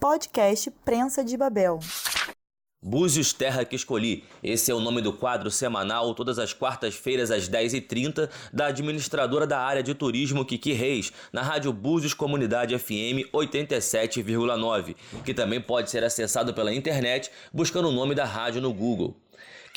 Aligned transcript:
Podcast 0.00 0.70
Prensa 0.84 1.24
de 1.24 1.36
Babel. 1.36 1.80
Búzios 2.80 3.32
Terra 3.32 3.64
que 3.64 3.74
Escolhi. 3.74 4.22
Esse 4.40 4.70
é 4.70 4.74
o 4.74 4.78
nome 4.78 5.02
do 5.02 5.12
quadro 5.12 5.50
semanal, 5.50 6.14
todas 6.14 6.38
as 6.38 6.52
quartas-feiras 6.52 7.32
às 7.32 7.48
10h30, 7.48 8.30
da 8.52 8.66
administradora 8.66 9.44
da 9.44 9.58
área 9.58 9.82
de 9.82 9.94
turismo 9.94 10.44
Kiki 10.44 10.72
Reis, 10.72 11.12
na 11.32 11.42
Rádio 11.42 11.72
Búzios 11.72 12.14
Comunidade 12.14 12.78
FM 12.78 13.26
87,9, 13.34 14.94
que 15.24 15.34
também 15.34 15.60
pode 15.60 15.90
ser 15.90 16.04
acessado 16.04 16.54
pela 16.54 16.72
internet 16.72 17.28
buscando 17.52 17.88
o 17.88 17.92
nome 17.92 18.14
da 18.14 18.24
rádio 18.24 18.62
no 18.62 18.72
Google. 18.72 19.16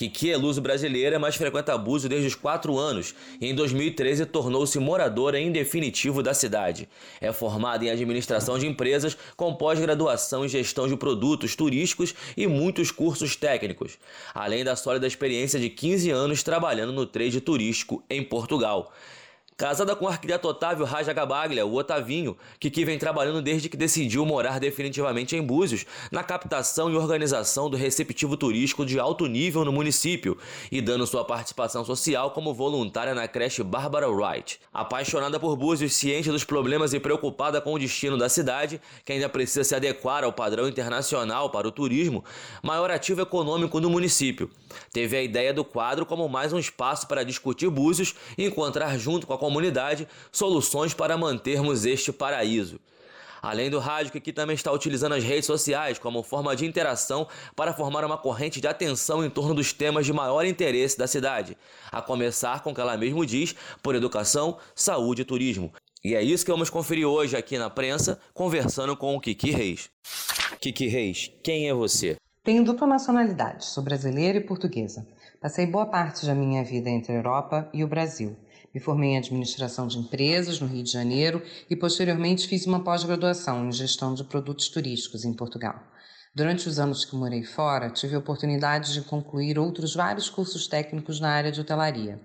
Kiki 0.01 0.31
é 0.31 0.37
luso 0.37 0.59
brasileira, 0.59 1.19
mas 1.19 1.35
frequenta 1.35 1.77
Búzios 1.77 2.09
desde 2.09 2.27
os 2.27 2.33
4 2.33 2.75
anos 2.75 3.13
e 3.39 3.47
em 3.47 3.53
2013 3.53 4.25
tornou-se 4.25 4.79
moradora 4.79 5.39
em 5.39 5.51
definitivo 5.51 6.23
da 6.23 6.33
cidade. 6.33 6.89
É 7.19 7.31
formada 7.31 7.85
em 7.85 7.89
administração 7.91 8.57
de 8.57 8.65
empresas 8.65 9.15
com 9.37 9.53
pós-graduação 9.53 10.43
em 10.43 10.49
gestão 10.49 10.87
de 10.87 10.97
produtos 10.97 11.55
turísticos 11.55 12.15
e 12.35 12.47
muitos 12.47 12.89
cursos 12.89 13.35
técnicos, 13.35 13.99
além 14.33 14.63
da 14.63 14.75
sólida 14.75 15.05
experiência 15.05 15.59
de 15.59 15.69
15 15.69 16.09
anos 16.09 16.41
trabalhando 16.41 16.91
no 16.91 17.05
trade 17.05 17.39
turístico 17.39 18.03
em 18.09 18.23
Portugal. 18.23 18.91
Casada 19.61 19.95
com 19.95 20.05
o 20.05 20.07
arquiteto 20.07 20.47
Otávio 20.47 20.83
Raja 20.85 21.13
Gabaglia, 21.13 21.67
o 21.67 21.75
Otavinho, 21.75 22.35
que 22.59 22.83
vem 22.83 22.97
trabalhando 22.97 23.43
desde 23.43 23.69
que 23.69 23.77
decidiu 23.77 24.25
morar 24.25 24.59
definitivamente 24.59 25.35
em 25.35 25.43
Búzios, 25.43 25.85
na 26.11 26.23
captação 26.23 26.89
e 26.89 26.95
organização 26.95 27.69
do 27.69 27.77
receptivo 27.77 28.35
turístico 28.35 28.83
de 28.83 28.99
alto 28.99 29.27
nível 29.27 29.63
no 29.63 29.71
município 29.71 30.35
e 30.71 30.81
dando 30.81 31.05
sua 31.05 31.23
participação 31.23 31.85
social 31.85 32.31
como 32.31 32.55
voluntária 32.55 33.13
na 33.13 33.27
creche 33.27 33.61
Barbara 33.61 34.09
Wright. 34.09 34.59
Apaixonada 34.73 35.39
por 35.39 35.55
Búzios, 35.55 35.93
ciente 35.93 36.31
dos 36.31 36.43
problemas 36.43 36.91
e 36.95 36.99
preocupada 36.99 37.61
com 37.61 37.75
o 37.75 37.77
destino 37.77 38.17
da 38.17 38.29
cidade, 38.29 38.81
que 39.05 39.13
ainda 39.13 39.29
precisa 39.29 39.63
se 39.63 39.75
adequar 39.75 40.23
ao 40.23 40.33
padrão 40.33 40.67
internacional 40.67 41.51
para 41.51 41.67
o 41.67 41.71
turismo, 41.71 42.25
maior 42.63 42.89
ativo 42.89 43.21
econômico 43.21 43.79
no 43.79 43.91
município. 43.91 44.49
Teve 44.91 45.17
a 45.17 45.21
ideia 45.21 45.53
do 45.53 45.63
quadro 45.63 46.03
como 46.03 46.27
mais 46.27 46.51
um 46.51 46.57
espaço 46.57 47.07
para 47.07 47.23
discutir 47.23 47.69
Búzios 47.69 48.15
e 48.35 48.45
encontrar 48.45 48.97
junto 48.97 49.27
com 49.27 49.33
a 49.33 49.50
comunidade 49.51 50.07
soluções 50.31 50.93
para 50.93 51.17
mantermos 51.17 51.85
este 51.85 52.13
paraíso. 52.13 52.79
Além 53.41 53.69
do 53.69 53.79
rádio, 53.79 54.11
que 54.11 54.19
aqui 54.19 54.31
também 54.31 54.53
está 54.53 54.71
utilizando 54.71 55.13
as 55.13 55.23
redes 55.23 55.45
sociais 55.45 55.99
como 55.99 56.23
forma 56.23 56.55
de 56.55 56.65
interação 56.65 57.27
para 57.55 57.73
formar 57.73 58.05
uma 58.05 58.17
corrente 58.17 58.61
de 58.61 58.67
atenção 58.67 59.25
em 59.25 59.29
torno 59.29 59.53
dos 59.53 59.73
temas 59.73 60.05
de 60.05 60.13
maior 60.13 60.45
interesse 60.45 60.97
da 60.97 61.07
cidade, 61.07 61.57
a 61.91 62.01
começar 62.01 62.61
com 62.61 62.71
o 62.71 62.75
que 62.75 62.79
ela 62.79 62.95
mesmo 62.95 63.25
diz 63.25 63.55
por 63.81 63.95
educação, 63.95 64.57
saúde 64.75 65.23
e 65.23 65.25
turismo. 65.25 65.73
E 66.03 66.15
é 66.15 66.21
isso 66.21 66.45
que 66.45 66.51
vamos 66.51 66.69
conferir 66.69 67.07
hoje 67.07 67.35
aqui 67.35 67.57
na 67.57 67.69
prensa, 67.69 68.19
conversando 68.33 68.95
com 68.95 69.15
o 69.15 69.19
Kiki 69.19 69.51
Reis. 69.51 69.89
Kiki 70.59 70.87
Reis, 70.87 71.31
quem 71.43 71.67
é 71.67 71.73
você? 71.73 72.15
Tenho 72.43 72.63
dupla 72.63 72.87
nacionalidade, 72.87 73.65
sou 73.65 73.83
brasileira 73.83 74.37
e 74.37 74.41
portuguesa. 74.41 75.05
Passei 75.41 75.65
boa 75.65 75.87
parte 75.87 76.25
da 76.25 76.35
minha 76.35 76.63
vida 76.63 76.89
entre 76.89 77.11
a 77.11 77.15
Europa 77.15 77.69
e 77.73 77.83
o 77.83 77.87
Brasil. 77.87 78.37
Me 78.73 78.79
formei 78.79 79.11
em 79.11 79.17
administração 79.17 79.85
de 79.85 79.97
empresas 79.97 80.59
no 80.59 80.67
Rio 80.67 80.83
de 80.83 80.91
Janeiro 80.91 81.41
e 81.69 81.75
posteriormente 81.75 82.47
fiz 82.47 82.65
uma 82.65 82.83
pós-graduação 82.83 83.67
em 83.67 83.71
gestão 83.71 84.13
de 84.13 84.23
produtos 84.23 84.69
turísticos 84.69 85.25
em 85.25 85.33
Portugal. 85.33 85.75
Durante 86.33 86.69
os 86.69 86.79
anos 86.79 87.03
que 87.03 87.13
morei 87.13 87.43
fora, 87.43 87.89
tive 87.89 88.15
a 88.15 88.19
oportunidade 88.19 88.93
de 88.93 89.01
concluir 89.01 89.59
outros 89.59 89.93
vários 89.93 90.29
cursos 90.29 90.67
técnicos 90.67 91.19
na 91.19 91.29
área 91.29 91.51
de 91.51 91.59
hotelaria. 91.59 92.21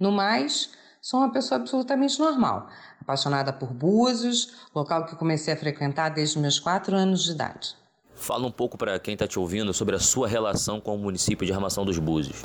No 0.00 0.10
mais, 0.10 0.70
sou 1.00 1.20
uma 1.20 1.32
pessoa 1.32 1.60
absolutamente 1.60 2.18
normal, 2.18 2.68
apaixonada 3.00 3.52
por 3.52 3.72
Búzios, 3.72 4.54
local 4.74 5.06
que 5.06 5.14
comecei 5.14 5.54
a 5.54 5.56
frequentar 5.56 6.08
desde 6.08 6.36
meus 6.40 6.58
quatro 6.58 6.96
anos 6.96 7.22
de 7.22 7.30
idade. 7.30 7.76
Fala 8.16 8.46
um 8.46 8.50
pouco 8.50 8.76
para 8.76 8.98
quem 8.98 9.14
está 9.14 9.28
te 9.28 9.38
ouvindo 9.38 9.72
sobre 9.72 9.94
a 9.94 10.00
sua 10.00 10.26
relação 10.26 10.80
com 10.80 10.96
o 10.96 10.98
município 10.98 11.46
de 11.46 11.52
Armação 11.52 11.84
dos 11.84 11.98
Búzios. 11.98 12.42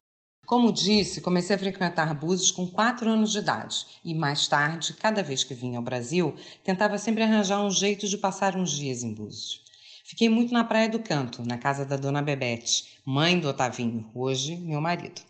Como 0.49 0.73
disse, 0.73 1.21
comecei 1.21 1.55
a 1.55 1.59
frequentar 1.59 2.11
Búzios 2.15 2.49
com 2.49 2.65
4 2.65 3.07
anos 3.07 3.31
de 3.31 3.37
idade 3.37 3.85
e 4.03 4.15
mais 4.15 4.47
tarde, 4.47 4.95
cada 4.95 5.21
vez 5.21 5.43
que 5.43 5.53
vinha 5.53 5.77
ao 5.77 5.83
Brasil, 5.83 6.33
tentava 6.63 6.97
sempre 6.97 7.21
arranjar 7.21 7.63
um 7.63 7.69
jeito 7.69 8.07
de 8.07 8.17
passar 8.17 8.55
uns 8.55 8.71
dias 8.71 9.03
em 9.03 9.13
Búzios. 9.13 9.61
Fiquei 10.03 10.27
muito 10.27 10.51
na 10.51 10.63
Praia 10.63 10.89
do 10.89 10.97
Canto, 10.97 11.45
na 11.45 11.59
casa 11.59 11.85
da 11.85 11.97
dona 11.97 12.19
Bebete, 12.19 12.97
mãe 13.05 13.39
do 13.39 13.47
Otavinho, 13.47 14.09
hoje 14.15 14.55
meu 14.55 14.81
marido. 14.81 15.21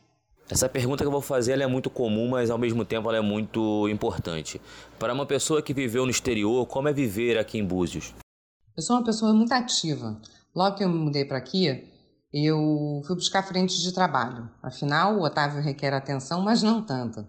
Essa 0.50 0.69
pergunta 0.69 1.03
que 1.03 1.08
eu 1.09 1.12
vou 1.12 1.19
fazer 1.19 1.59
é 1.59 1.68
muito 1.68 1.90
comum, 1.90 2.29
mas 2.29 2.50
ao 2.50 2.58
mesmo 2.58 2.85
tempo 2.85 3.09
ela 3.09 3.18
é 3.18 3.22
muito 3.22 3.90
importante. 3.90 4.62
Para 4.97 5.13
uma 5.13 5.25
pessoa 5.25 5.62
que 5.62 5.74
viveu 5.74 6.06
no 6.06 6.12
exterior, 6.12 6.66
como 6.66 6.88
é 6.88 6.94
viver 6.94 7.38
aqui 7.38 7.58
em 7.58 7.66
Búzios? 7.66 8.13
Eu 8.78 8.81
sou 8.81 8.96
uma 8.96 9.03
pessoa 9.03 9.34
muito 9.34 9.52
ativa. 9.52 10.18
Logo 10.56 10.78
que 10.78 10.84
eu 10.85 10.88
me 10.88 10.97
mudei 10.97 11.25
para 11.25 11.38
aqui, 11.38 11.90
eu 12.31 13.01
fui 13.06 13.16
buscar 13.16 13.44
frentes 13.44 13.81
de 13.81 13.91
trabalho. 13.91 14.50
Afinal, 14.62 15.17
o 15.17 15.23
Otávio 15.23 15.62
requer 15.62 15.94
atenção, 15.94 16.41
mas 16.41 16.62
não 16.62 16.81
tanta. 16.81 17.28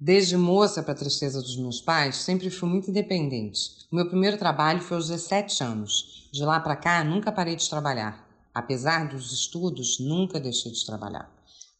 Desde 0.00 0.36
moça, 0.36 0.82
para 0.82 0.94
tristeza 0.94 1.40
dos 1.40 1.56
meus 1.56 1.80
pais, 1.80 2.16
sempre 2.16 2.50
fui 2.50 2.68
muito 2.68 2.90
independente. 2.90 3.86
O 3.90 3.96
meu 3.96 4.08
primeiro 4.08 4.38
trabalho 4.38 4.80
foi 4.80 4.96
aos 4.96 5.08
17 5.08 5.62
anos. 5.62 6.28
De 6.32 6.44
lá 6.44 6.58
para 6.58 6.74
cá, 6.74 7.04
nunca 7.04 7.30
parei 7.30 7.54
de 7.54 7.68
trabalhar. 7.68 8.26
Apesar 8.54 9.08
dos 9.08 9.32
estudos, 9.32 10.00
nunca 10.00 10.40
deixei 10.40 10.72
de 10.72 10.84
trabalhar. 10.84 11.30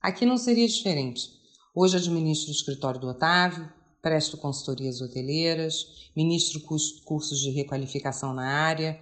Aqui 0.01 0.25
não 0.25 0.37
seria 0.37 0.69
diferente. 0.69 1.31
Hoje 1.75 1.97
administro 1.97 2.51
o 2.51 2.55
escritório 2.55 3.01
do 3.01 3.09
Otávio, 3.09 3.69
presto 4.03 4.37
consultorias 4.37 5.01
hoteleiras, 5.01 6.11
ministro 6.15 6.61
cursos 6.61 7.41
de 7.41 7.51
requalificação 7.51 8.35
na 8.35 8.47
área, 8.47 9.01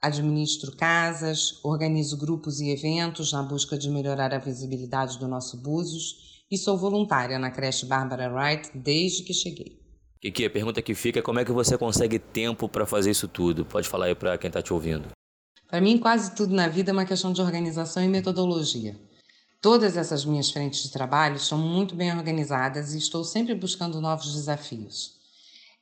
administro 0.00 0.76
casas, 0.76 1.58
organizo 1.64 2.16
grupos 2.16 2.60
e 2.60 2.70
eventos 2.70 3.32
na 3.32 3.42
busca 3.42 3.76
de 3.76 3.90
melhorar 3.90 4.32
a 4.32 4.38
visibilidade 4.38 5.18
do 5.18 5.26
nosso 5.26 5.56
Búzios 5.56 6.44
e 6.50 6.56
sou 6.56 6.78
voluntária 6.78 7.38
na 7.38 7.50
creche 7.50 7.84
Barbara 7.84 8.32
Wright 8.32 8.70
desde 8.74 9.22
que 9.22 9.34
cheguei. 9.34 9.78
Kiki, 10.20 10.44
a 10.44 10.50
pergunta 10.50 10.82
que 10.82 10.94
fica 10.94 11.20
é 11.20 11.22
como 11.22 11.38
é 11.38 11.44
que 11.44 11.52
você 11.52 11.78
consegue 11.78 12.18
tempo 12.18 12.68
para 12.68 12.86
fazer 12.86 13.10
isso 13.10 13.28
tudo? 13.28 13.64
Pode 13.64 13.88
falar 13.88 14.06
aí 14.06 14.14
para 14.14 14.36
quem 14.38 14.48
está 14.48 14.60
te 14.60 14.72
ouvindo. 14.72 15.08
Para 15.68 15.80
mim, 15.80 15.98
quase 15.98 16.34
tudo 16.34 16.54
na 16.54 16.66
vida 16.66 16.90
é 16.90 16.92
uma 16.92 17.04
questão 17.04 17.32
de 17.32 17.40
organização 17.40 18.02
e 18.02 18.08
metodologia. 18.08 18.98
Todas 19.60 19.96
essas 19.96 20.24
minhas 20.24 20.50
frentes 20.50 20.82
de 20.82 20.90
trabalho 20.90 21.38
são 21.38 21.58
muito 21.58 21.94
bem 21.94 22.16
organizadas 22.16 22.94
e 22.94 22.98
estou 22.98 23.22
sempre 23.22 23.54
buscando 23.54 24.00
novos 24.00 24.32
desafios. 24.32 25.18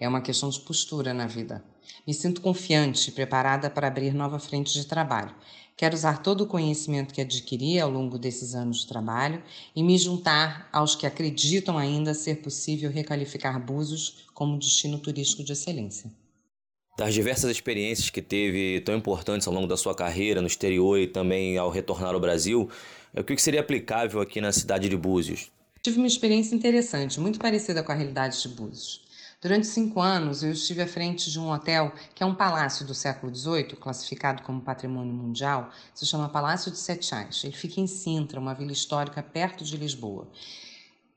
É 0.01 0.09
uma 0.09 0.21
questão 0.21 0.49
de 0.49 0.61
postura 0.61 1.15
na 1.15 1.27
vida. 1.27 1.65
Me 2.07 2.15
sinto 2.15 2.41
confiante 2.41 3.11
e 3.11 3.13
preparada 3.13 3.69
para 3.69 3.89
abrir 3.89 4.15
nova 4.15 4.39
frente 4.39 4.73
de 4.73 4.87
trabalho. 4.87 5.35
Quero 5.77 5.95
usar 5.95 6.23
todo 6.23 6.43
o 6.43 6.47
conhecimento 6.47 7.13
que 7.13 7.21
adquiri 7.21 7.79
ao 7.79 7.91
longo 7.91 8.19
desses 8.19 8.55
anos 8.55 8.81
de 8.81 8.87
trabalho 8.87 9.43
e 9.75 9.83
me 9.83 9.99
juntar 9.99 10.69
aos 10.73 10.95
que 10.95 11.07
acreditam 11.07 11.77
ainda 11.77 12.15
ser 12.15 12.37
possível 12.37 12.91
requalificar 12.91 13.61
Búzios 13.61 14.27
como 14.33 14.59
destino 14.59 14.99
turístico 14.99 15.45
de 15.45 15.53
excelência. 15.53 16.11
Das 16.97 17.13
diversas 17.13 17.51
experiências 17.51 18.09
que 18.09 18.23
teve 18.23 18.81
tão 18.81 18.97
importantes 18.97 19.47
ao 19.47 19.53
longo 19.53 19.67
da 19.67 19.77
sua 19.77 19.95
carreira 19.95 20.41
no 20.41 20.47
exterior 20.47 20.99
e 20.99 21.07
também 21.07 21.59
ao 21.59 21.69
retornar 21.69 22.15
ao 22.15 22.21
Brasil, 22.21 22.71
o 23.15 23.23
que 23.23 23.37
seria 23.37 23.61
aplicável 23.61 24.23
aqui 24.23 24.41
na 24.41 24.53
cidade 24.53 24.89
de 24.89 24.97
Búzios? 24.97 25.51
Tive 25.83 25.99
uma 25.99 26.07
experiência 26.07 26.55
interessante, 26.55 27.21
muito 27.21 27.39
parecida 27.39 27.83
com 27.83 27.93
a 27.93 27.95
realidade 27.95 28.41
de 28.41 28.49
Búzios. 28.49 29.06
Durante 29.47 29.69
cinco 29.69 30.01
anos, 30.01 30.43
eu 30.43 30.51
estive 30.51 30.83
à 30.83 30.89
frente 30.89 31.31
de 31.31 31.39
um 31.39 31.53
hotel 31.53 31.93
que 32.17 32.21
é 32.21 32.27
um 32.27 32.35
palácio 32.35 32.85
do 32.85 32.93
século 32.93 33.33
XVIII, 33.33 33.77
classificado 33.77 34.43
como 34.43 34.61
patrimônio 34.61 35.15
mundial, 35.15 35.71
se 35.95 36.05
chama 36.05 36.29
Palácio 36.29 36.69
de 36.69 36.77
Setiais. 36.77 37.45
Ele 37.45 37.53
fica 37.53 37.81
em 37.81 37.87
Sintra, 37.87 38.41
uma 38.41 38.55
vila 38.55 38.73
histórica 38.73 39.23
perto 39.23 39.63
de 39.63 39.77
Lisboa. 39.77 40.27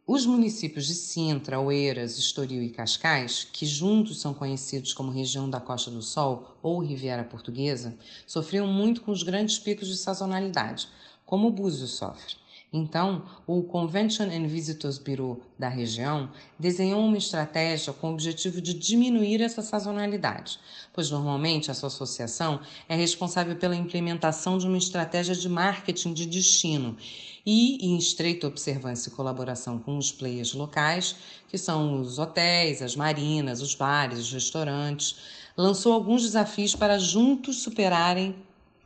Os 0.05 0.27
municípios 0.27 0.85
de 0.85 0.93
Sintra, 0.93 1.59
Oeiras, 1.59 2.19
Estoril 2.19 2.61
e 2.61 2.69
Cascais, 2.69 3.47
que 3.51 3.65
juntos 3.65 4.21
são 4.21 4.31
conhecidos 4.31 4.93
como 4.93 5.09
região 5.11 5.49
da 5.49 5.59
Costa 5.59 5.89
do 5.89 6.03
Sol 6.03 6.55
ou 6.61 6.77
Riviera 6.77 7.23
Portuguesa, 7.23 7.97
sofriam 8.27 8.67
muito 8.67 9.01
com 9.01 9.09
os 9.09 9.23
grandes 9.23 9.57
picos 9.57 9.87
de 9.87 9.97
sazonalidade, 9.97 10.87
como 11.25 11.47
o 11.47 11.51
Búzios 11.51 11.93
sofre. 11.93 12.35
Então, 12.71 13.23
o 13.47 13.63
Convention 13.63 14.25
and 14.25 14.45
Visitors 14.47 14.99
Bureau 14.99 15.41
da 15.57 15.67
região 15.67 16.29
desenhou 16.57 17.03
uma 17.03 17.17
estratégia 17.17 17.91
com 17.91 18.11
o 18.11 18.13
objetivo 18.13 18.61
de 18.61 18.75
diminuir 18.75 19.41
essa 19.41 19.63
sazonalidade, 19.63 20.59
pois 20.93 21.09
normalmente 21.09 21.71
essa 21.71 21.87
associação 21.87 22.59
é 22.87 22.95
responsável 22.95 23.55
pela 23.55 23.75
implementação 23.75 24.59
de 24.59 24.67
uma 24.67 24.77
estratégia 24.77 25.33
de 25.33 25.49
marketing 25.49 26.13
de 26.13 26.27
destino 26.27 26.95
e 27.43 27.83
em 27.83 27.97
estreita 27.97 28.45
observância 28.45 29.09
e 29.09 29.13
colaboração 29.13 29.79
com 29.79 29.97
os 29.97 30.11
players 30.11 30.53
locais, 30.53 31.15
que 31.47 31.57
são 31.57 31.99
os 31.99 32.19
hotéis, 32.19 32.83
as 32.83 32.95
marinas, 32.95 33.61
os 33.61 33.73
bares, 33.73 34.19
os 34.19 34.31
restaurantes, 34.31 35.15
lançou 35.57 35.91
alguns 35.91 36.21
desafios 36.21 36.75
para 36.75 36.99
juntos 36.99 37.63
superarem 37.63 38.35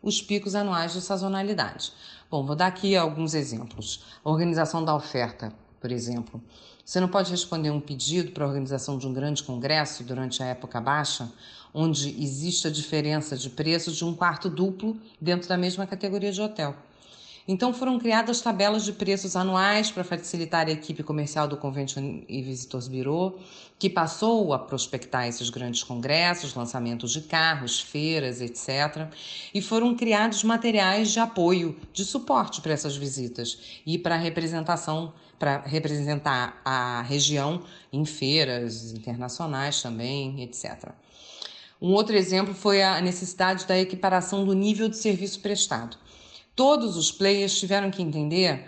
os 0.04 0.22
picos 0.22 0.54
anuais 0.54 0.94
de 0.94 1.02
sazonalidade. 1.02 1.92
Bom, 2.30 2.46
vou 2.46 2.56
dar 2.56 2.68
aqui 2.68 2.96
alguns 2.96 3.34
exemplos. 3.34 4.04
Organização 4.24 4.86
da 4.86 4.94
oferta 4.94 5.52
por 5.84 5.92
exemplo. 5.92 6.42
Você 6.86 7.02
não 7.02 7.10
pode 7.10 7.30
responder 7.30 7.70
um 7.70 7.82
pedido 7.82 8.32
para 8.32 8.46
a 8.46 8.48
organização 8.48 8.98
de 8.98 9.06
um 9.06 9.12
grande 9.12 9.44
congresso 9.44 10.02
durante 10.02 10.42
a 10.42 10.46
época 10.46 10.80
baixa, 10.80 11.30
onde 11.74 12.10
existe 12.24 12.66
a 12.68 12.72
diferença 12.72 13.36
de 13.36 13.50
preço 13.50 13.92
de 13.92 14.06
um 14.06 14.16
quarto 14.16 14.50
duplo 14.50 14.98
dentro 15.20 15.50
da 15.50 15.58
mesma 15.58 15.86
categoria 15.86 16.32
de 16.32 16.42
hotel. 16.42 16.74
Então 17.46 17.74
foram 17.74 18.00
criadas 18.00 18.40
tabelas 18.40 18.86
de 18.86 18.94
preços 18.94 19.36
anuais 19.36 19.92
para 19.92 20.04
facilitar 20.04 20.68
a 20.68 20.72
equipe 20.72 21.04
comercial 21.04 21.46
do 21.46 21.58
Convention 21.58 22.22
e 22.30 22.42
Visitors 22.42 22.88
Bureau, 22.88 23.38
que 23.78 23.90
passou 23.90 24.54
a 24.54 24.60
prospectar 24.60 25.28
esses 25.28 25.50
grandes 25.50 25.84
congressos, 25.84 26.54
lançamentos 26.54 27.12
de 27.12 27.20
carros, 27.22 27.82
feiras, 27.82 28.40
etc. 28.40 29.10
E 29.54 29.62
foram 29.62 29.94
criados 29.94 30.42
materiais 30.42 31.12
de 31.12 31.20
apoio, 31.20 31.78
de 31.92 32.06
suporte 32.06 32.62
para 32.62 32.72
essas 32.72 32.96
visitas 32.96 33.82
e 33.86 33.98
para 33.98 34.16
representação, 34.16 35.14
para 35.38 35.60
representar 35.66 36.62
a 36.64 37.02
região 37.02 37.62
em 37.92 38.06
feiras 38.06 38.94
internacionais 38.94 39.82
também, 39.82 40.42
etc. 40.42 40.94
Um 41.82 41.92
outro 41.92 42.16
exemplo 42.16 42.54
foi 42.54 42.82
a 42.82 43.02
necessidade 43.02 43.66
da 43.66 43.78
equiparação 43.78 44.46
do 44.46 44.54
nível 44.54 44.88
de 44.88 44.96
serviço 44.96 45.42
prestado. 45.42 45.98
Todos 46.56 46.98
os 46.98 47.12
players 47.12 47.60
tiveram 47.60 47.90
que 47.90 48.02
entender 48.02 48.68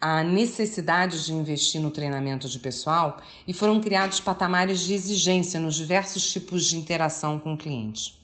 a 0.00 0.22
necessidade 0.22 1.24
de 1.26 1.32
investir 1.32 1.80
no 1.80 1.90
treinamento 1.90 2.48
de 2.48 2.58
pessoal 2.58 3.20
e 3.46 3.52
foram 3.52 3.80
criados 3.80 4.20
patamares 4.20 4.80
de 4.80 4.94
exigência 4.94 5.60
nos 5.60 5.74
diversos 5.74 6.30
tipos 6.32 6.64
de 6.64 6.78
interação 6.78 7.38
com 7.38 7.52
o 7.54 7.58
cliente. 7.58 8.16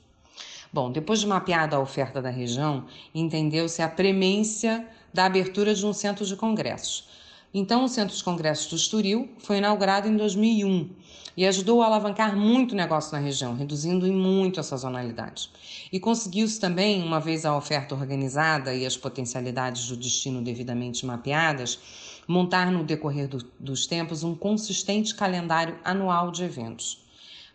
Bom, 0.72 0.90
depois 0.90 1.20
de 1.20 1.26
mapeada 1.26 1.76
a 1.76 1.80
oferta 1.80 2.22
da 2.22 2.30
região, 2.30 2.86
entendeu-se 3.14 3.82
a 3.82 3.88
premência 3.88 4.88
da 5.12 5.26
abertura 5.26 5.74
de 5.74 5.84
um 5.84 5.92
centro 5.92 6.24
de 6.24 6.34
congressos. 6.34 7.08
Então, 7.56 7.84
o 7.84 7.88
Centro 7.88 8.16
de 8.16 8.24
Congressos 8.24 8.66
do 8.66 8.74
Estoril 8.74 9.28
foi 9.38 9.58
inaugurado 9.58 10.08
em 10.08 10.16
2001 10.16 10.90
e 11.36 11.46
ajudou 11.46 11.82
a 11.82 11.86
alavancar 11.86 12.36
muito 12.36 12.74
negócio 12.74 13.12
na 13.12 13.20
região, 13.20 13.54
reduzindo 13.54 14.08
em 14.08 14.12
muito 14.12 14.58
a 14.58 14.62
sazonalidade. 14.64 15.50
E 15.92 16.00
conseguiu-se 16.00 16.58
também, 16.58 17.00
uma 17.00 17.20
vez 17.20 17.44
a 17.44 17.56
oferta 17.56 17.94
organizada 17.94 18.74
e 18.74 18.84
as 18.84 18.96
potencialidades 18.96 19.86
do 19.86 19.96
destino 19.96 20.42
devidamente 20.42 21.06
mapeadas, 21.06 21.78
montar 22.26 22.72
no 22.72 22.82
decorrer 22.82 23.28
do, 23.28 23.38
dos 23.60 23.86
tempos 23.86 24.24
um 24.24 24.34
consistente 24.34 25.14
calendário 25.14 25.78
anual 25.84 26.32
de 26.32 26.42
eventos. 26.42 27.04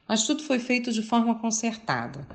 Mas 0.07 0.25
tudo 0.25 0.43
foi 0.43 0.59
feito 0.59 0.93
de 0.93 1.03
forma 1.03 1.35
concertada. 1.35 2.25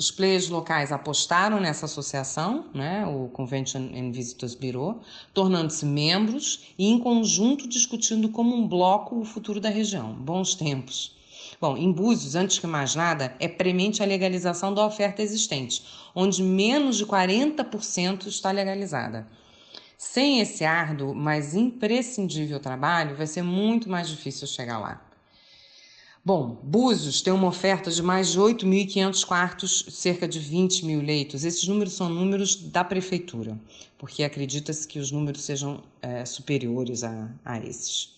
Os 0.00 0.10
players 0.10 0.48
locais 0.48 0.92
apostaram 0.92 1.60
nessa 1.60 1.84
associação, 1.84 2.64
né, 2.72 3.04
o 3.06 3.28
Convention 3.28 3.90
and 3.94 4.12
Visitors 4.12 4.54
Bureau, 4.54 5.02
tornando-se 5.34 5.84
membros 5.84 6.72
e, 6.78 6.88
em 6.88 6.98
conjunto, 6.98 7.68
discutindo 7.68 8.30
como 8.30 8.56
um 8.56 8.66
bloco 8.66 9.20
o 9.20 9.26
futuro 9.26 9.60
da 9.60 9.68
região. 9.68 10.14
Bons 10.14 10.54
tempos. 10.54 11.14
Bom, 11.60 11.76
em 11.76 11.92
Búzios, 11.92 12.34
antes 12.34 12.58
que 12.58 12.66
mais 12.66 12.94
nada, 12.94 13.36
é 13.38 13.46
premente 13.46 14.02
a 14.02 14.06
legalização 14.06 14.72
da 14.72 14.86
oferta 14.86 15.20
existente, 15.20 15.84
onde 16.14 16.42
menos 16.42 16.96
de 16.96 17.04
40% 17.04 18.26
está 18.26 18.50
legalizada. 18.50 19.28
Sem 19.98 20.40
esse 20.40 20.64
árduo, 20.64 21.14
mas 21.14 21.54
imprescindível 21.54 22.58
trabalho, 22.58 23.16
vai 23.16 23.26
ser 23.26 23.42
muito 23.42 23.90
mais 23.90 24.08
difícil 24.08 24.46
chegar 24.46 24.78
lá. 24.78 25.09
Bom, 26.32 26.56
Búzios 26.62 27.20
tem 27.20 27.32
uma 27.32 27.48
oferta 27.48 27.90
de 27.90 28.00
mais 28.00 28.30
de 28.30 28.38
8.500 28.38 29.24
quartos, 29.24 29.84
cerca 29.88 30.28
de 30.28 30.38
20 30.38 30.86
mil 30.86 31.02
leitos. 31.02 31.44
Esses 31.44 31.66
números 31.66 31.94
são 31.94 32.08
números 32.08 32.54
da 32.54 32.84
prefeitura, 32.84 33.58
porque 33.98 34.22
acredita-se 34.22 34.86
que 34.86 35.00
os 35.00 35.10
números 35.10 35.42
sejam 35.42 35.82
é, 36.00 36.24
superiores 36.24 37.02
a, 37.02 37.28
a 37.44 37.58
esses. 37.58 38.14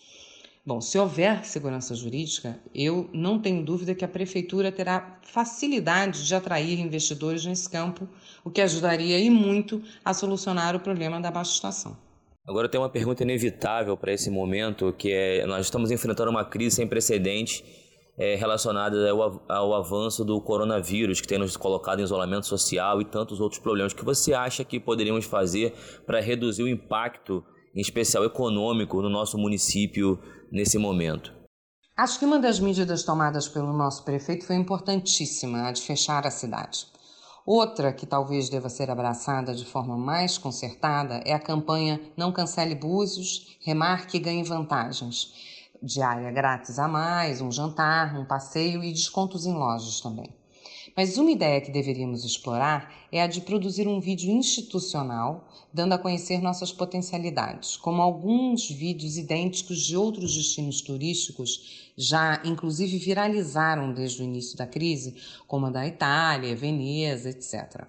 Bom, 0.62 0.78
se 0.78 0.98
houver 0.98 1.42
segurança 1.46 1.94
jurídica, 1.94 2.60
eu 2.74 3.08
não 3.14 3.38
tenho 3.38 3.64
dúvida 3.64 3.94
que 3.94 4.04
a 4.04 4.08
prefeitura 4.08 4.70
terá 4.70 5.18
facilidade 5.22 6.26
de 6.26 6.34
atrair 6.34 6.78
investidores 6.80 7.46
nesse 7.46 7.66
campo, 7.66 8.06
o 8.44 8.50
que 8.50 8.60
ajudaria 8.60 9.18
e 9.18 9.30
muito 9.30 9.82
a 10.04 10.12
solucionar 10.12 10.76
o 10.76 10.80
problema 10.80 11.18
da 11.18 11.30
baixa 11.30 11.54
estação. 11.54 11.96
Agora 12.46 12.68
tem 12.68 12.78
uma 12.78 12.90
pergunta 12.90 13.22
inevitável 13.22 13.96
para 13.96 14.12
esse 14.12 14.28
momento, 14.28 14.92
que 14.98 15.10
é 15.10 15.46
nós 15.46 15.64
estamos 15.64 15.90
enfrentando 15.90 16.30
uma 16.30 16.44
crise 16.44 16.76
sem 16.76 16.86
precedentes 16.86 17.64
é, 18.16 18.34
relacionadas 18.34 19.04
ao, 19.08 19.42
ao, 19.48 19.74
avanço 19.74 20.24
do 20.24 20.40
coronavírus, 20.40 21.20
que 21.20 21.28
tem 21.28 21.38
nos 21.38 21.56
colocado 21.56 22.00
em 22.00 22.04
isolamento 22.04 22.46
social 22.46 23.00
e 23.00 23.04
tantos 23.04 23.40
outros 23.40 23.60
problemas. 23.60 23.92
O 23.92 23.96
que 23.96 24.04
você 24.04 24.34
acha 24.34 24.64
que 24.64 24.78
poderíamos 24.78 25.24
fazer 25.24 25.74
para 26.06 26.20
reduzir 26.20 26.62
o 26.62 26.68
impacto, 26.68 27.42
em 27.74 27.80
especial 27.80 28.24
econômico, 28.24 29.00
no 29.00 29.08
nosso 29.08 29.38
município 29.38 30.18
nesse 30.50 30.76
momento? 30.78 31.32
Acho 31.96 32.18
que 32.18 32.24
uma 32.24 32.38
das 32.38 32.58
medidas 32.60 33.02
tomadas 33.02 33.48
pelo 33.48 33.72
nosso 33.72 34.04
prefeito 34.04 34.46
foi 34.46 34.56
importantíssima, 34.56 35.68
a 35.68 35.72
de 35.72 35.80
fechar 35.80 36.26
a 36.26 36.30
cidade. 36.30 36.86
Outra 37.44 37.92
que 37.92 38.06
talvez 38.06 38.48
deva 38.48 38.68
ser 38.68 38.88
abraçada 38.88 39.54
de 39.54 39.64
forma 39.64 39.96
mais 39.96 40.38
concertada 40.38 41.22
é 41.24 41.32
a 41.32 41.40
campanha 41.40 42.00
Não 42.16 42.30
Cancele 42.30 42.74
Búzios, 42.74 43.56
Remarque 43.60 44.16
e 44.16 44.20
Ganhe 44.20 44.44
Vantagens 44.44 45.32
diária 45.82 46.30
grátis 46.30 46.78
a 46.78 46.86
mais, 46.86 47.40
um 47.40 47.50
jantar, 47.50 48.18
um 48.18 48.24
passeio 48.24 48.84
e 48.84 48.92
descontos 48.92 49.46
em 49.46 49.52
lojas 49.52 50.00
também. 50.00 50.28
Mas 50.96 51.16
uma 51.16 51.30
ideia 51.30 51.60
que 51.60 51.70
deveríamos 51.70 52.24
explorar 52.24 52.92
é 53.10 53.22
a 53.22 53.26
de 53.26 53.40
produzir 53.40 53.88
um 53.88 53.98
vídeo 53.98 54.30
institucional 54.30 55.48
dando 55.72 55.94
a 55.94 55.98
conhecer 55.98 56.42
nossas 56.42 56.70
potencialidades, 56.70 57.76
como 57.76 58.02
alguns 58.02 58.70
vídeos 58.70 59.16
idênticos 59.16 59.78
de 59.78 59.96
outros 59.96 60.34
destinos 60.34 60.82
turísticos 60.82 61.90
já 61.96 62.42
inclusive 62.44 62.98
viralizaram 62.98 63.92
desde 63.92 64.22
o 64.22 64.24
início 64.24 64.56
da 64.56 64.66
crise, 64.66 65.16
como 65.46 65.66
a 65.66 65.70
da 65.70 65.86
Itália, 65.86 66.54
Veneza, 66.54 67.30
etc. 67.30 67.86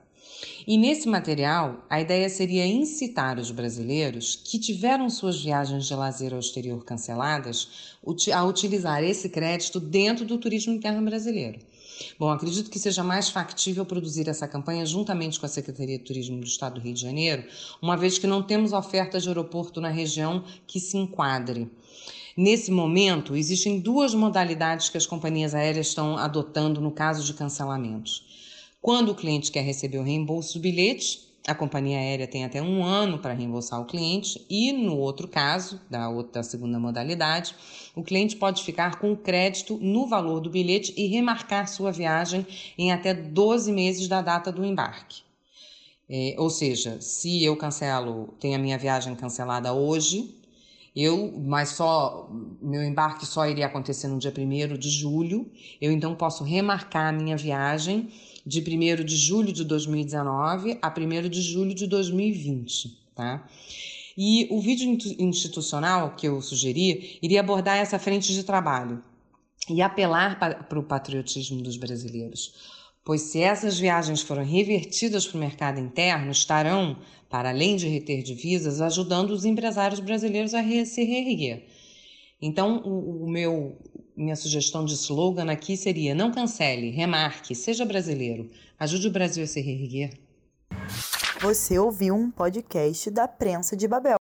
E 0.66 0.78
nesse 0.78 1.08
material, 1.08 1.86
a 1.90 2.00
ideia 2.00 2.30
seria 2.30 2.66
incitar 2.66 3.38
os 3.38 3.52
brasileiros 3.52 4.40
que 4.44 4.58
tiveram 4.58 5.10
suas 5.10 5.42
viagens 5.42 5.86
de 5.86 5.94
lazer 5.94 6.34
ao 6.34 6.40
exterior 6.40 6.84
canceladas 6.86 7.98
a 8.34 8.44
utilizar 8.46 9.04
esse 9.04 9.28
crédito 9.30 9.80
dentro 9.80 10.26
do 10.26 10.38
turismo 10.38 10.74
interno 10.74 11.02
brasileiro. 11.04 11.60
Bom, 12.18 12.30
acredito 12.30 12.70
que 12.70 12.80
seja 12.80 13.04
mais 13.04 13.30
factível 13.30 13.86
produzir 13.86 14.28
essa 14.28 14.48
campanha 14.48 14.86
juntamente 14.86 15.40
com 15.40 15.46
a 15.46 15.50
Secretaria 15.50 15.98
de 15.98 16.04
Turismo 16.04 16.40
do 16.40 16.46
Estado 16.46 16.76
do 16.76 16.82
Rio 16.82 16.94
de 16.94 17.02
Janeiro, 17.02 17.44
uma 17.82 17.96
vez 17.96 18.18
que 18.18 18.28
não 18.28 18.42
temos 18.42 18.74
oferta 18.74 19.20
de 19.20 19.28
aeroporto 19.28 19.80
na 19.80 19.90
região 19.90 20.44
que 20.66 20.80
se 20.80 20.98
enquadre. 20.98 21.70
Nesse 22.36 22.72
momento, 22.72 23.36
existem 23.36 23.80
duas 23.80 24.14
modalidades 24.16 24.90
que 24.90 24.98
as 24.98 25.06
companhias 25.06 25.54
aéreas 25.54 25.88
estão 25.88 26.18
adotando 26.18 26.82
no 26.82 26.92
caso 26.92 27.24
de 27.24 27.34
cancelamentos. 27.34 28.43
Quando 28.84 29.14
o 29.14 29.16
cliente 29.16 29.50
quer 29.50 29.62
receber 29.62 29.98
o 29.98 30.04
reembolso 30.04 30.60
do 30.60 30.62
bilhete, 30.62 31.22
a 31.48 31.56
companhia 31.56 31.98
aérea 31.98 32.28
tem 32.28 32.44
até 32.44 32.62
um 32.62 32.84
ano 32.84 33.18
para 33.18 33.34
reembolsar 33.34 33.80
o 33.80 33.86
cliente, 33.86 34.46
e 34.50 34.74
no 34.74 34.98
outro 34.98 35.26
caso, 35.26 35.80
da 35.90 36.10
outra 36.10 36.44
segunda 36.44 36.78
modalidade, 36.78 37.56
o 37.96 38.04
cliente 38.04 38.36
pode 38.36 38.62
ficar 38.62 39.00
com 39.00 39.16
crédito 39.16 39.80
no 39.82 40.06
valor 40.06 40.42
do 40.42 40.50
bilhete 40.50 40.94
e 40.98 41.08
remarcar 41.08 41.70
sua 41.70 41.94
viagem 41.94 42.46
em 42.78 42.92
até 42.92 43.14
12 43.14 43.72
meses 43.72 44.10
da 44.10 44.22
data 44.22 44.52
do 44.52 44.66
embarque. 44.66 45.22
É, 46.10 46.36
ou 46.38 46.50
seja, 46.50 47.00
se 47.00 47.42
eu 47.42 47.56
cancelo, 47.56 48.34
tenho 48.38 48.58
a 48.58 48.60
minha 48.60 48.78
viagem 48.78 49.16
cancelada 49.16 49.72
hoje, 49.72 50.36
eu, 50.94 51.34
mas 51.40 51.70
só 51.70 52.30
meu 52.62 52.84
embarque 52.84 53.26
só 53.26 53.48
iria 53.48 53.66
acontecer 53.66 54.10
no 54.10 54.20
dia 54.20 54.34
1 54.38 54.78
de 54.78 54.90
julho, 54.90 55.50
eu 55.80 55.90
então 55.90 56.14
posso 56.16 56.44
remarcar 56.44 57.08
a 57.08 57.12
minha 57.14 57.38
viagem 57.38 58.12
de 58.46 58.60
1 58.60 59.04
de 59.04 59.16
julho 59.16 59.54
de 59.54 59.64
2019 59.64 60.78
a 60.82 60.90
1 60.90 61.30
de 61.30 61.42
julho 61.42 61.74
de 61.74 61.88
2020, 61.88 62.98
tá? 63.16 63.48
E 64.18 64.48
o 64.52 64.60
vídeo 64.60 64.98
institucional 65.20 66.16
que 66.16 66.28
eu 66.28 66.42
sugeri 66.42 67.18
iria 67.22 67.40
abordar 67.40 67.78
essa 67.78 67.98
frente 67.98 68.32
de 68.32 68.44
trabalho 68.44 69.02
e 69.70 69.82
apelar 69.82 70.38
para 70.40 70.80
o 70.80 70.84
patriotismo 70.84 71.62
dos 71.62 71.78
brasileiros. 71.78 72.54
Pois 73.04 73.22
se 73.22 73.42
essas 73.42 73.80
viagens 73.80 74.22
foram 74.22 74.46
revertidas 74.46 75.28
para 75.28 75.38
o 75.38 75.40
mercado 75.40 75.80
interno, 75.80 76.32
estarão, 76.32 76.98
para 77.30 77.50
além 77.50 77.76
de 77.76 77.88
reter 77.88 78.24
divisas, 78.24 78.80
ajudando 78.80 79.32
os 79.32 79.46
empresários 79.46 80.00
brasileiros 80.00 80.54
a 80.54 80.62
se 80.86 81.04
reerguer. 81.04 81.66
Então, 82.42 82.82
o, 82.86 83.26
o 83.26 83.30
meu 83.30 83.78
minha 84.16 84.36
sugestão 84.36 84.86
de 84.86 84.94
slogan 84.94 85.52
aqui 85.52 85.76
seria: 85.76 86.14
não 86.14 86.32
cancele, 86.32 86.92
remarque, 86.92 87.56
seja 87.56 87.86
brasileiro, 87.86 88.50
ajude 88.80 89.08
o 89.08 89.12
Brasil 89.12 89.44
a 89.44 89.48
se 89.48 89.62
reerguer. 89.62 90.14
Você 91.42 91.78
ouviu 91.78 92.16
um 92.16 92.32
podcast 92.32 93.12
da 93.12 93.28
Prensa 93.28 93.76
de 93.76 93.88
Babel. 93.88 94.12